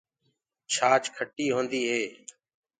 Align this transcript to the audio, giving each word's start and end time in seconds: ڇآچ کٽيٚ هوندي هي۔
ڇآچ 0.73 1.03
کٽيٚ 1.15 1.53
هوندي 1.55 1.81
هي۔ 1.91 2.01